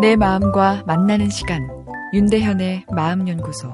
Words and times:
내 0.00 0.16
마음과 0.16 0.84
만나는 0.86 1.28
시간 1.28 1.68
윤대현의 2.14 2.86
마음연구소 2.90 3.70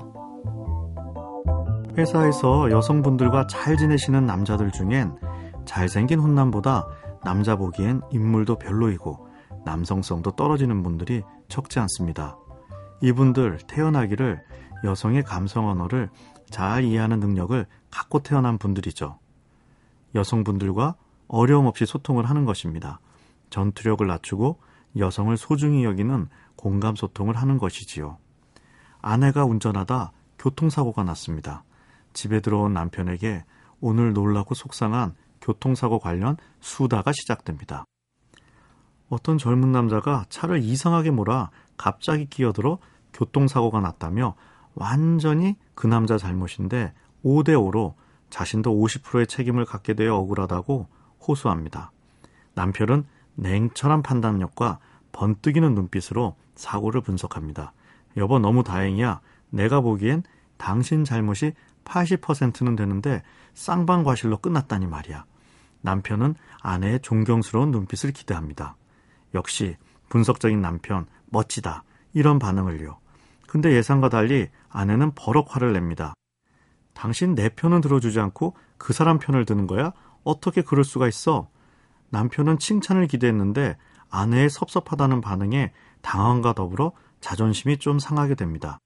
회사에서 1.97 2.69
여성분들과 2.69 3.47
잘 3.47 3.77
지내시는 3.77 4.27
남자들 4.27 4.73
중엔 4.73 5.17
잘생긴 5.67 6.19
훈남보다 6.19 6.89
남자 7.23 7.55
보기엔 7.55 8.01
인물도 8.11 8.59
별로이고 8.59 9.29
남성성도 9.65 10.33
떨어지는 10.33 10.83
분들이 10.83 11.23
적지 11.47 11.79
않습니다. 11.79 12.37
이분들 13.03 13.59
태어나기를 13.69 14.43
여성의 14.83 15.23
감성 15.23 15.69
언어를 15.69 16.11
잘 16.51 16.83
이해하는 16.83 17.21
능력을 17.21 17.67
갖고 17.89 18.19
태어난 18.25 18.59
분들이죠. 18.59 19.21
여성분들과 20.17 20.97
어려움 21.29 21.67
없이 21.67 21.87
소통을 21.87 22.29
하는 22.29 22.45
것입니다. 22.45 22.99
전투력을 23.51 24.05
낮추고 24.05 24.59
여성을 24.97 25.37
소중히 25.37 25.85
여기는 25.85 26.29
공감 26.57 26.97
소통을 26.97 27.37
하는 27.37 27.59
것이지요. 27.59 28.19
아내가 29.01 29.45
운전하다 29.45 30.13
교통사고가 30.39 31.05
났습니다. 31.05 31.65
집에 32.13 32.41
들어온 32.41 32.73
남편에게 32.73 33.45
오늘 33.81 34.13
놀라고 34.13 34.55
속상한 34.55 35.15
교통사고 35.41 35.99
관련 35.99 36.37
수다가 36.61 37.13
시작됩니다. 37.13 37.85
어떤 39.09 39.39
젊은 39.39 39.71
남자가 39.71 40.25
차를 40.29 40.63
이상하게 40.63 41.11
몰아 41.11 41.51
갑자기 41.77 42.27
끼어들어 42.27 42.79
교통사고가 43.13 43.81
났다며 43.81 44.35
완전히 44.75 45.57
그 45.75 45.87
남자 45.87 46.19
잘못인데 46.19 46.93
5대5로 47.25 47.95
자신도 48.31 48.75
50%의 48.75 49.27
책임을 49.27 49.65
갖게 49.65 49.95
되어 49.95 50.17
억울하다고 50.17 50.89
호소합니다. 51.27 51.93
남편은 52.55 53.05
냉철한 53.37 54.03
판단력과 54.03 54.79
번뜩이는 55.17 55.75
눈빛으로 55.75 56.37
사고를 56.55 57.01
분석합니다. 57.01 57.73
여보 58.19 58.39
너무 58.39 58.63
다행이야. 58.63 59.21
내가 59.49 59.81
보기엔 59.81 60.23
당신 60.59 61.05
잘못이 61.05 61.55
80%는 61.85 62.77
되는데 62.77 63.23
쌍방과실로 63.55 64.39
끝났다니 64.39 64.87
말이야. 64.87 65.25
남편은 65.81 66.35
아내의 66.61 67.01
존경스러운 67.01 67.71
눈빛을 67.71 68.13
기대합니다. 68.13 68.77
역시 69.33 69.77
분석적인 70.11 70.61
남편 70.61 71.07
멋지다. 71.27 71.83
이런 72.13 72.39
반응을요. 72.39 72.99
근데 73.47 73.73
예상과 73.73 74.11
달리 74.11 74.49
아내는 74.69 75.13
버럭 75.15 75.55
화를 75.55 75.73
냅니다. 75.73 76.13
당신 76.93 77.35
내 77.35 77.49
편은 77.49 77.81
들어주지 77.81 78.21
않고 78.21 78.55
그 78.77 78.93
사람 78.93 79.19
편을 79.19 79.47
드는 79.47 79.67
거야? 79.67 79.93
어떻게 80.25 80.61
그럴 80.61 80.85
수가 80.85 81.09
있어? 81.09 81.49
남편은 82.11 82.59
칭찬을 82.59 83.07
기대했는데 83.07 83.77
아내의 84.11 84.51
섭섭하다는 84.51 85.21
반응에 85.21 85.73
당황과 86.03 86.53
더불어 86.53 86.93
자존심이 87.21 87.79
좀 87.79 87.99
상하게 87.99 88.35
됩니다. 88.35 88.79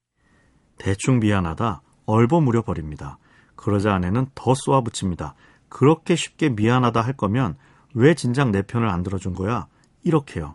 대충 0.79 1.21
미안하다 1.21 1.83
얼버무려 2.07 2.63
버립니다. 2.63 3.19
그러자 3.55 3.95
아내는 3.95 4.29
더 4.35 4.55
쏘아붙입니다. 4.55 5.35
그렇게 5.69 6.17
쉽게 6.17 6.49
미안하다 6.49 7.01
할 7.01 7.13
거면 7.13 7.57
왜 7.95 8.15
진작 8.15 8.51
내 8.51 8.63
편을 8.63 8.89
안 8.89 9.03
들어준 9.03 9.35
거야? 9.35 9.67
이렇게요. 10.03 10.55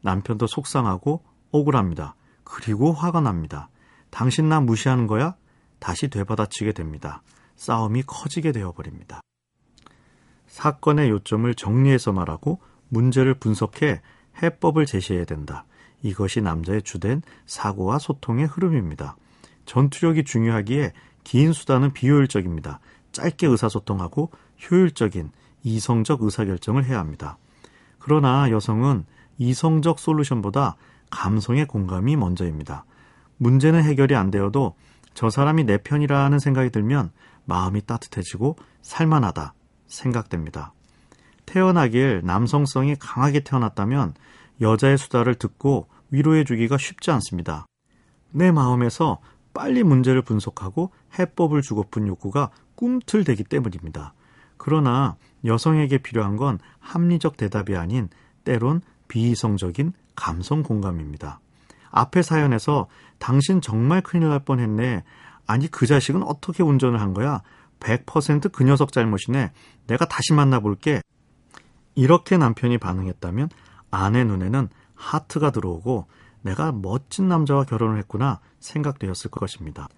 남편도 0.00 0.46
속상하고 0.46 1.22
억울합니다. 1.50 2.14
그리고 2.44 2.92
화가 2.92 3.20
납니다. 3.20 3.68
당신 4.10 4.48
나 4.48 4.60
무시하는 4.60 5.06
거야? 5.06 5.34
다시 5.78 6.08
되받아치게 6.08 6.72
됩니다. 6.72 7.22
싸움이 7.56 8.02
커지게 8.04 8.52
되어버립니다. 8.52 9.20
사건의 10.46 11.10
요점을 11.10 11.54
정리해서 11.54 12.12
말하고 12.12 12.60
문제를 12.88 13.34
분석해 13.34 14.00
해법을 14.42 14.86
제시해야 14.86 15.24
된다. 15.24 15.64
이것이 16.02 16.40
남자의 16.40 16.82
주된 16.82 17.22
사고와 17.46 17.98
소통의 17.98 18.46
흐름입니다. 18.46 19.16
전투력이 19.64 20.24
중요하기에 20.24 20.92
긴 21.24 21.52
수단은 21.52 21.92
비효율적입니다. 21.92 22.80
짧게 23.12 23.46
의사소통하고 23.46 24.30
효율적인 24.70 25.30
이성적 25.64 26.22
의사결정을 26.22 26.84
해야 26.84 26.98
합니다. 27.00 27.38
그러나 27.98 28.50
여성은 28.50 29.04
이성적 29.38 29.98
솔루션보다 29.98 30.76
감성의 31.10 31.66
공감이 31.66 32.16
먼저입니다. 32.16 32.84
문제는 33.38 33.82
해결이 33.82 34.14
안 34.14 34.30
되어도 34.30 34.76
저 35.14 35.30
사람이 35.30 35.64
내 35.64 35.78
편이라 35.78 36.24
하는 36.24 36.38
생각이 36.38 36.70
들면 36.70 37.10
마음이 37.44 37.82
따뜻해지고 37.86 38.56
살만하다 38.82 39.54
생각됩니다. 39.86 40.72
태어나길 41.46 42.22
남성성이 42.24 42.96
강하게 42.96 43.40
태어났다면 43.40 44.14
여자의 44.60 44.98
수다를 44.98 45.34
듣고 45.34 45.88
위로해주기가 46.10 46.76
쉽지 46.78 47.10
않습니다. 47.12 47.66
내 48.30 48.50
마음에서 48.50 49.18
빨리 49.54 49.82
문제를 49.82 50.22
분석하고 50.22 50.90
해법을 51.18 51.62
주고픈 51.62 52.06
욕구가 52.06 52.50
꿈틀대기 52.74 53.44
때문입니다. 53.44 54.12
그러나 54.58 55.16
여성에게 55.44 55.98
필요한 55.98 56.36
건 56.36 56.58
합리적 56.78 57.36
대답이 57.36 57.76
아닌 57.76 58.08
때론 58.44 58.82
비이성적인 59.08 59.92
감성 60.14 60.62
공감입니다. 60.62 61.40
앞의 61.90 62.22
사연에서 62.22 62.88
당신 63.18 63.60
정말 63.60 64.02
큰일 64.02 64.28
날 64.28 64.40
뻔했네. 64.40 65.04
아니 65.46 65.70
그 65.70 65.86
자식은 65.86 66.22
어떻게 66.22 66.62
운전을 66.62 67.00
한 67.00 67.14
거야? 67.14 67.42
100%그 67.80 68.64
녀석 68.64 68.92
잘못이네. 68.92 69.52
내가 69.86 70.04
다시 70.06 70.32
만나볼게. 70.34 71.00
이렇게 71.96 72.36
남편이 72.36 72.78
반응했다면 72.78 73.48
아내 73.90 74.22
눈에는 74.22 74.68
하트가 74.94 75.50
들어오고 75.50 76.06
내가 76.42 76.70
멋진 76.70 77.26
남자와 77.26 77.64
결혼을 77.64 77.98
했구나 77.98 78.38
생각되었을 78.60 79.30
것입니다. 79.30 79.88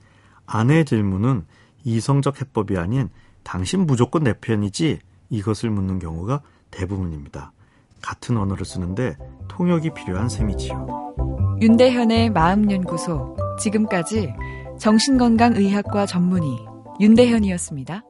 아내의 0.46 0.86
질문은 0.86 1.44
이성적 1.84 2.40
해법이 2.40 2.78
아닌 2.78 3.10
당신 3.42 3.86
무조건 3.86 4.24
내 4.24 4.32
편이지 4.32 5.00
이것을 5.28 5.70
묻는 5.70 5.98
경우가 5.98 6.40
대부분입니다. 6.70 7.52
같은 8.00 8.36
언어를 8.36 8.64
쓰는데 8.64 9.16
통역이 9.48 9.92
필요한 9.92 10.28
셈이지요. 10.28 11.56
윤대현의 11.60 12.30
마음연구소 12.30 13.36
지금까지 13.60 14.32
정신건강의학과 14.78 16.06
전문의 16.06 16.58
윤대현이었습니다. 17.00 18.02